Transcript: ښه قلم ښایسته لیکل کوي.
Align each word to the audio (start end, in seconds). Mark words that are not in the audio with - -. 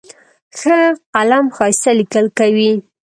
ښه 0.59 0.77
قلم 1.13 1.45
ښایسته 1.55 1.91
لیکل 1.99 2.25
کوي. 2.39 2.71